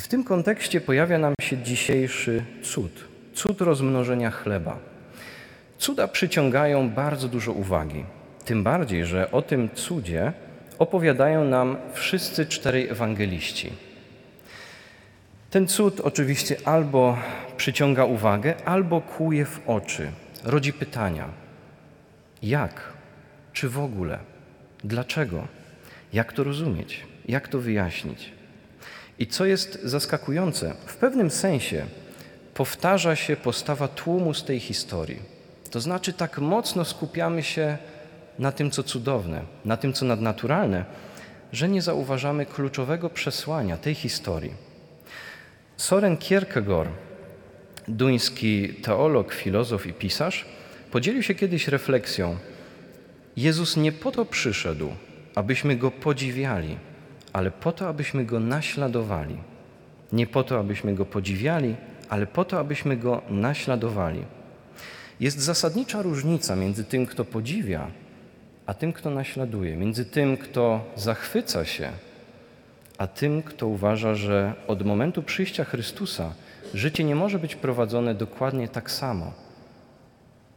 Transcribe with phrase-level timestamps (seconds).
[0.00, 4.78] I w tym kontekście pojawia nam się dzisiejszy cud cud rozmnożenia chleba.
[5.78, 8.04] Cuda przyciągają bardzo dużo uwagi.
[8.44, 10.32] Tym bardziej, że o tym cudzie
[10.78, 13.72] opowiadają nam wszyscy czterej ewangeliści.
[15.50, 17.18] Ten cud oczywiście albo
[17.56, 20.10] przyciąga uwagę, albo kłuje w oczy,
[20.44, 21.28] rodzi pytania:
[22.42, 22.92] jak?
[23.52, 24.18] Czy w ogóle?
[24.84, 25.46] Dlaczego?
[26.12, 27.06] Jak to rozumieć?
[27.28, 28.39] Jak to wyjaśnić?
[29.20, 31.86] I co jest zaskakujące, w pewnym sensie
[32.54, 35.18] powtarza się postawa tłumu z tej historii.
[35.70, 37.78] To znaczy, tak mocno skupiamy się
[38.38, 40.84] na tym, co cudowne, na tym, co nadnaturalne,
[41.52, 44.54] że nie zauważamy kluczowego przesłania tej historii.
[45.76, 46.90] Soren Kierkegaard,
[47.88, 50.46] duński teolog, filozof i pisarz,
[50.90, 52.36] podzielił się kiedyś refleksją:
[53.36, 54.88] Jezus nie po to przyszedł,
[55.34, 56.76] abyśmy go podziwiali,
[57.32, 59.36] ale po to, abyśmy go naśladowali.
[60.12, 61.76] Nie po to, abyśmy go podziwiali,
[62.08, 64.24] ale po to, abyśmy go naśladowali.
[65.20, 67.90] Jest zasadnicza różnica między tym, kto podziwia,
[68.66, 71.92] a tym, kto naśladuje, między tym, kto zachwyca się,
[72.98, 76.32] a tym, kto uważa, że od momentu przyjścia Chrystusa
[76.74, 79.32] życie nie może być prowadzone dokładnie tak samo